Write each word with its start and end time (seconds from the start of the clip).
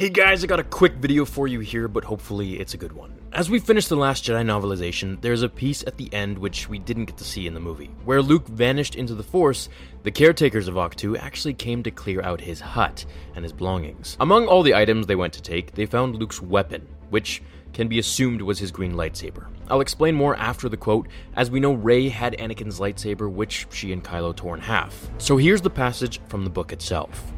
Hey 0.00 0.08
guys, 0.08 0.42
I 0.42 0.46
got 0.46 0.58
a 0.58 0.64
quick 0.64 0.94
video 0.94 1.26
for 1.26 1.46
you 1.46 1.60
here, 1.60 1.86
but 1.86 2.04
hopefully 2.04 2.58
it's 2.58 2.72
a 2.72 2.78
good 2.78 2.94
one. 2.94 3.12
As 3.34 3.50
we 3.50 3.58
finish 3.58 3.86
The 3.86 3.96
Last 3.96 4.24
Jedi 4.24 4.42
novelization, 4.42 5.20
there's 5.20 5.42
a 5.42 5.48
piece 5.50 5.84
at 5.86 5.98
the 5.98 6.10
end 6.14 6.38
which 6.38 6.70
we 6.70 6.78
didn't 6.78 7.04
get 7.04 7.18
to 7.18 7.24
see 7.24 7.46
in 7.46 7.52
the 7.52 7.60
movie. 7.60 7.90
Where 8.06 8.22
Luke 8.22 8.48
vanished 8.48 8.94
into 8.94 9.14
the 9.14 9.22
Force, 9.22 9.68
the 10.02 10.10
caretakers 10.10 10.68
of 10.68 10.76
Ahch-To 10.76 11.18
actually 11.18 11.52
came 11.52 11.82
to 11.82 11.90
clear 11.90 12.22
out 12.22 12.40
his 12.40 12.60
hut 12.60 13.04
and 13.34 13.44
his 13.44 13.52
belongings. 13.52 14.16
Among 14.20 14.46
all 14.46 14.62
the 14.62 14.74
items 14.74 15.06
they 15.06 15.16
went 15.16 15.34
to 15.34 15.42
take, 15.42 15.72
they 15.72 15.84
found 15.84 16.16
Luke's 16.16 16.40
weapon, 16.40 16.88
which 17.10 17.42
can 17.74 17.86
be 17.86 17.98
assumed 17.98 18.40
was 18.40 18.58
his 18.58 18.70
green 18.70 18.94
lightsaber. 18.94 19.48
I'll 19.68 19.82
explain 19.82 20.14
more 20.14 20.34
after 20.36 20.70
the 20.70 20.78
quote, 20.78 21.08
as 21.36 21.50
we 21.50 21.60
know 21.60 21.74
Rey 21.74 22.08
had 22.08 22.38
Anakin's 22.38 22.80
lightsaber, 22.80 23.30
which 23.30 23.66
she 23.70 23.92
and 23.92 24.02
Kylo 24.02 24.34
tore 24.34 24.54
in 24.54 24.62
half. 24.62 25.10
So 25.18 25.36
here's 25.36 25.60
the 25.60 25.68
passage 25.68 26.22
from 26.26 26.44
the 26.44 26.50
book 26.50 26.72
itself. 26.72 27.34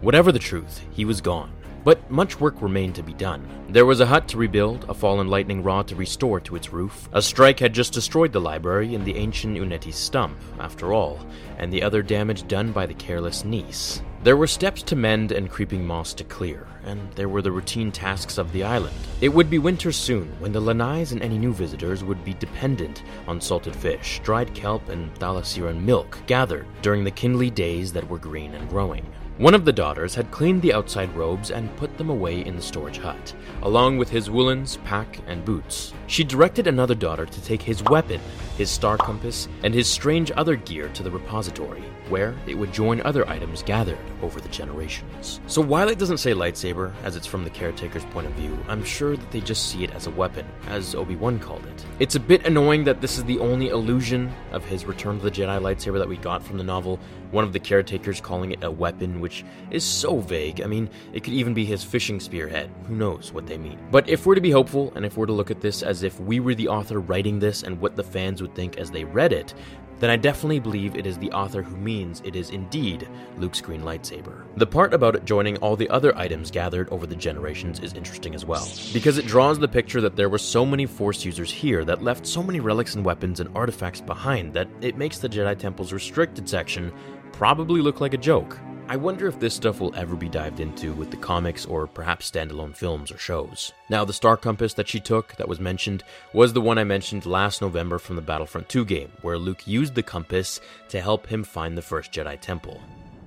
Whatever 0.00 0.32
the 0.32 0.38
truth, 0.38 0.86
he 0.90 1.04
was 1.04 1.20
gone. 1.20 1.52
But 1.84 2.10
much 2.10 2.40
work 2.40 2.60
remained 2.60 2.96
to 2.96 3.02
be 3.02 3.14
done. 3.14 3.48
There 3.68 3.86
was 3.86 4.00
a 4.00 4.06
hut 4.06 4.28
to 4.28 4.36
rebuild, 4.36 4.84
a 4.88 4.94
fallen 4.94 5.28
lightning 5.28 5.62
rod 5.62 5.88
to 5.88 5.96
restore 5.96 6.40
to 6.40 6.56
its 6.56 6.72
roof. 6.72 7.08
A 7.12 7.22
strike 7.22 7.60
had 7.60 7.72
just 7.72 7.92
destroyed 7.92 8.32
the 8.32 8.40
library 8.40 8.94
and 8.94 9.04
the 9.04 9.16
ancient 9.16 9.56
Uneti 9.56 9.92
stump, 9.92 10.36
after 10.58 10.92
all, 10.92 11.18
and 11.58 11.72
the 11.72 11.82
other 11.82 12.02
damage 12.02 12.48
done 12.48 12.72
by 12.72 12.86
the 12.86 12.94
careless 12.94 13.44
niece. 13.44 14.02
There 14.24 14.36
were 14.36 14.48
steps 14.48 14.82
to 14.82 14.96
mend 14.96 15.30
and 15.30 15.48
creeping 15.48 15.86
moss 15.86 16.12
to 16.14 16.24
clear, 16.24 16.66
and 16.84 17.00
there 17.12 17.28
were 17.28 17.42
the 17.42 17.52
routine 17.52 17.92
tasks 17.92 18.36
of 18.36 18.52
the 18.52 18.64
island. 18.64 18.96
It 19.20 19.28
would 19.28 19.48
be 19.48 19.58
winter 19.58 19.92
soon, 19.92 20.28
when 20.40 20.50
the 20.50 20.60
Lanais 20.60 21.12
and 21.12 21.22
any 21.22 21.38
new 21.38 21.52
visitors 21.52 22.02
would 22.02 22.24
be 22.24 22.34
dependent 22.34 23.04
on 23.28 23.40
salted 23.40 23.76
fish, 23.76 24.20
dried 24.24 24.52
kelp, 24.54 24.88
and 24.88 25.14
thalassiran 25.14 25.80
milk 25.84 26.18
gathered 26.26 26.66
during 26.82 27.04
the 27.04 27.12
kindly 27.12 27.48
days 27.48 27.92
that 27.92 28.08
were 28.08 28.18
green 28.18 28.54
and 28.54 28.68
growing. 28.68 29.06
One 29.38 29.54
of 29.54 29.64
the 29.64 29.72
daughters 29.72 30.16
had 30.16 30.32
cleaned 30.32 30.62
the 30.62 30.72
outside 30.72 31.14
robes 31.14 31.52
and 31.52 31.76
put 31.76 31.96
them 31.96 32.10
away 32.10 32.44
in 32.44 32.56
the 32.56 32.62
storage 32.62 32.98
hut, 32.98 33.32
along 33.62 33.96
with 33.96 34.10
his 34.10 34.28
woolens, 34.28 34.78
pack, 34.78 35.20
and 35.28 35.44
boots. 35.44 35.94
She 36.08 36.24
directed 36.24 36.66
another 36.66 36.96
daughter 36.96 37.24
to 37.24 37.42
take 37.44 37.62
his 37.62 37.80
weapon, 37.84 38.20
his 38.56 38.68
star 38.68 38.96
compass, 38.96 39.46
and 39.62 39.72
his 39.72 39.86
strange 39.88 40.32
other 40.32 40.56
gear 40.56 40.88
to 40.88 41.04
the 41.04 41.10
repository, 41.12 41.84
where 42.08 42.34
it 42.48 42.54
would 42.54 42.72
join 42.72 43.00
other 43.02 43.28
items 43.28 43.62
gathered 43.62 43.98
over 44.22 44.40
the 44.40 44.48
generations. 44.48 45.38
So 45.46 45.62
while 45.62 45.88
it 45.88 46.00
doesn't 46.00 46.18
say 46.18 46.32
lightsaber, 46.32 46.92
as 47.04 47.14
it's 47.14 47.26
from 47.26 47.44
the 47.44 47.50
caretaker's 47.50 48.04
point 48.06 48.26
of 48.26 48.32
view, 48.32 48.58
I'm 48.66 48.82
sure 48.82 49.16
that 49.16 49.30
they 49.30 49.40
just 49.40 49.70
see 49.70 49.84
it 49.84 49.94
as 49.94 50.08
a 50.08 50.10
weapon, 50.10 50.46
as 50.66 50.96
Obi-Wan 50.96 51.38
called 51.38 51.64
it. 51.66 51.86
It's 52.00 52.16
a 52.16 52.20
bit 52.20 52.44
annoying 52.44 52.82
that 52.84 53.00
this 53.00 53.18
is 53.18 53.24
the 53.24 53.38
only 53.38 53.68
illusion 53.68 54.32
of 54.50 54.64
his 54.64 54.84
Return 54.84 55.18
to 55.18 55.24
the 55.24 55.30
Jedi 55.30 55.60
lightsaber 55.60 55.98
that 55.98 56.08
we 56.08 56.16
got 56.16 56.42
from 56.42 56.58
the 56.58 56.64
novel, 56.64 56.98
one 57.30 57.44
of 57.44 57.52
the 57.52 57.60
caretakers 57.60 58.20
calling 58.20 58.52
it 58.52 58.64
a 58.64 58.70
weapon, 58.70 59.20
which 59.28 59.44
is 59.70 59.84
so 59.84 60.20
vague. 60.20 60.62
I 60.62 60.66
mean, 60.66 60.88
it 61.12 61.22
could 61.22 61.34
even 61.34 61.52
be 61.52 61.66
his 61.66 61.84
fishing 61.84 62.18
spearhead. 62.18 62.70
Who 62.86 62.94
knows 62.94 63.30
what 63.30 63.46
they 63.46 63.58
mean? 63.58 63.78
But 63.90 64.08
if 64.08 64.24
we're 64.24 64.34
to 64.34 64.40
be 64.40 64.50
hopeful, 64.50 64.90
and 64.96 65.04
if 65.04 65.18
we're 65.18 65.26
to 65.26 65.34
look 65.34 65.50
at 65.50 65.60
this 65.60 65.82
as 65.82 66.02
if 66.02 66.18
we 66.18 66.40
were 66.40 66.54
the 66.54 66.68
author 66.68 66.98
writing 66.98 67.38
this 67.38 67.62
and 67.62 67.78
what 67.78 67.94
the 67.94 68.02
fans 68.02 68.40
would 68.40 68.54
think 68.54 68.78
as 68.78 68.90
they 68.90 69.04
read 69.04 69.34
it, 69.34 69.52
then 69.98 70.08
I 70.08 70.16
definitely 70.16 70.60
believe 70.60 70.96
it 70.96 71.06
is 71.06 71.18
the 71.18 71.30
author 71.32 71.60
who 71.60 71.76
means 71.76 72.22
it 72.24 72.36
is 72.36 72.50
indeed 72.50 73.06
Luke's 73.36 73.60
green 73.60 73.82
lightsaber. 73.82 74.44
The 74.56 74.66
part 74.66 74.94
about 74.94 75.14
it 75.16 75.26
joining 75.26 75.58
all 75.58 75.76
the 75.76 75.90
other 75.90 76.16
items 76.16 76.50
gathered 76.50 76.88
over 76.90 77.06
the 77.06 77.16
generations 77.16 77.80
is 77.80 77.92
interesting 77.92 78.34
as 78.34 78.46
well, 78.46 78.66
because 78.94 79.18
it 79.18 79.26
draws 79.26 79.58
the 79.58 79.68
picture 79.68 80.00
that 80.00 80.16
there 80.16 80.30
were 80.30 80.38
so 80.38 80.64
many 80.64 80.86
Force 80.86 81.22
users 81.24 81.50
here 81.50 81.84
that 81.84 82.02
left 82.02 82.26
so 82.26 82.42
many 82.42 82.60
relics 82.60 82.94
and 82.94 83.04
weapons 83.04 83.40
and 83.40 83.54
artifacts 83.54 84.00
behind 84.00 84.54
that 84.54 84.68
it 84.80 84.96
makes 84.96 85.18
the 85.18 85.28
Jedi 85.28 85.58
Temple's 85.58 85.92
restricted 85.92 86.48
section 86.48 86.92
probably 87.32 87.80
look 87.82 88.00
like 88.00 88.14
a 88.14 88.18
joke. 88.18 88.58
I 88.90 88.96
wonder 88.96 89.26
if 89.26 89.38
this 89.38 89.52
stuff 89.52 89.80
will 89.80 89.94
ever 89.94 90.16
be 90.16 90.30
dived 90.30 90.60
into 90.60 90.94
with 90.94 91.10
the 91.10 91.18
comics 91.18 91.66
or 91.66 91.86
perhaps 91.86 92.30
standalone 92.30 92.74
films 92.74 93.12
or 93.12 93.18
shows. 93.18 93.74
Now, 93.90 94.06
the 94.06 94.14
star 94.14 94.38
compass 94.38 94.72
that 94.74 94.88
she 94.88 94.98
took 94.98 95.36
that 95.36 95.46
was 95.46 95.60
mentioned 95.60 96.04
was 96.32 96.54
the 96.54 96.62
one 96.62 96.78
I 96.78 96.84
mentioned 96.84 97.26
last 97.26 97.60
November 97.60 97.98
from 97.98 98.16
the 98.16 98.22
Battlefront 98.22 98.70
2 98.70 98.86
game, 98.86 99.12
where 99.20 99.36
Luke 99.36 99.68
used 99.68 99.94
the 99.94 100.02
compass 100.02 100.58
to 100.88 101.02
help 101.02 101.26
him 101.26 101.44
find 101.44 101.76
the 101.76 101.82
first 101.82 102.12
Jedi 102.12 102.40
Temple. 102.40 102.80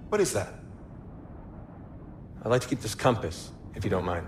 What 0.10 0.20
is 0.20 0.34
that? 0.34 0.52
I'd 2.42 2.50
like 2.50 2.62
to 2.62 2.68
keep 2.68 2.82
this 2.82 2.96
compass, 2.96 3.52
if 3.76 3.84
you 3.84 3.92
don't 3.92 4.04
mind. 4.04 4.26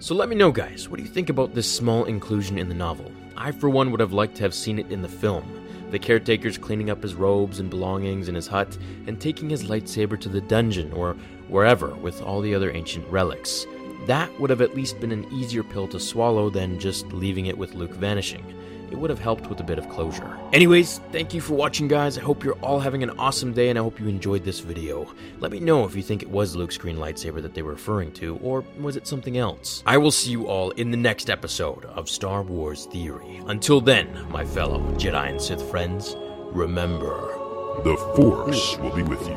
So 0.00 0.16
let 0.16 0.28
me 0.28 0.34
know, 0.34 0.50
guys, 0.50 0.88
what 0.88 0.96
do 0.96 1.04
you 1.04 1.10
think 1.10 1.28
about 1.28 1.54
this 1.54 1.72
small 1.72 2.06
inclusion 2.06 2.58
in 2.58 2.68
the 2.68 2.74
novel? 2.74 3.12
I, 3.36 3.52
for 3.52 3.70
one, 3.70 3.92
would 3.92 4.00
have 4.00 4.12
liked 4.12 4.34
to 4.38 4.42
have 4.42 4.54
seen 4.54 4.80
it 4.80 4.90
in 4.90 5.00
the 5.00 5.08
film 5.08 5.44
the 5.90 5.98
caretakers 5.98 6.58
cleaning 6.58 6.90
up 6.90 7.02
his 7.02 7.14
robes 7.14 7.60
and 7.60 7.70
belongings 7.70 8.28
in 8.28 8.34
his 8.34 8.46
hut 8.46 8.76
and 9.06 9.20
taking 9.20 9.50
his 9.50 9.64
lightsaber 9.64 10.18
to 10.20 10.28
the 10.28 10.40
dungeon 10.40 10.92
or 10.92 11.14
wherever 11.48 11.94
with 11.96 12.22
all 12.22 12.40
the 12.40 12.54
other 12.54 12.70
ancient 12.70 13.06
relics. 13.08 13.66
That 14.06 14.38
would 14.40 14.50
have 14.50 14.60
at 14.60 14.74
least 14.74 15.00
been 15.00 15.12
an 15.12 15.26
easier 15.32 15.62
pill 15.62 15.88
to 15.88 16.00
swallow 16.00 16.50
than 16.50 16.78
just 16.78 17.12
leaving 17.12 17.46
it 17.46 17.58
with 17.58 17.74
Luke 17.74 17.92
vanishing 17.92 18.44
it 18.90 18.96
would 18.98 19.10
have 19.10 19.18
helped 19.18 19.48
with 19.48 19.60
a 19.60 19.64
bit 19.64 19.78
of 19.78 19.88
closure. 19.88 20.38
Anyways, 20.52 20.98
thank 21.12 21.32
you 21.34 21.40
for 21.40 21.54
watching, 21.54 21.88
guys. 21.88 22.18
I 22.18 22.22
hope 22.22 22.44
you're 22.44 22.58
all 22.62 22.80
having 22.80 23.02
an 23.02 23.10
awesome 23.18 23.52
day, 23.52 23.70
and 23.70 23.78
I 23.78 23.82
hope 23.82 24.00
you 24.00 24.08
enjoyed 24.08 24.44
this 24.44 24.60
video. 24.60 25.12
Let 25.38 25.52
me 25.52 25.60
know 25.60 25.84
if 25.84 25.94
you 25.94 26.02
think 26.02 26.22
it 26.22 26.30
was 26.30 26.56
Luke's 26.56 26.78
green 26.78 26.96
lightsaber 26.96 27.40
that 27.42 27.54
they 27.54 27.62
were 27.62 27.72
referring 27.72 28.12
to, 28.14 28.38
or 28.42 28.64
was 28.78 28.96
it 28.96 29.06
something 29.06 29.38
else? 29.38 29.82
I 29.86 29.98
will 29.98 30.10
see 30.10 30.30
you 30.30 30.46
all 30.46 30.70
in 30.72 30.90
the 30.90 30.96
next 30.96 31.30
episode 31.30 31.84
of 31.86 32.08
Star 32.08 32.42
Wars 32.42 32.86
Theory. 32.86 33.40
Until 33.46 33.80
then, 33.80 34.26
my 34.30 34.44
fellow 34.44 34.80
Jedi 34.94 35.30
and 35.30 35.40
Sith 35.40 35.62
friends, 35.70 36.16
remember... 36.52 37.36
The 37.84 37.96
Force 38.14 38.74
hmm. 38.74 38.82
will 38.82 38.94
be 38.94 39.02
with 39.02 39.26
you, 39.26 39.36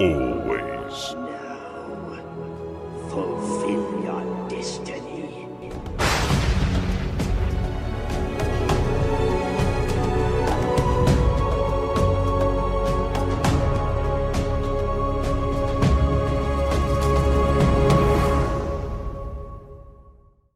always. 0.00 1.14
Now, 1.14 2.18
fulfill 3.08 4.02
your 4.04 4.48
destiny. 4.50 4.99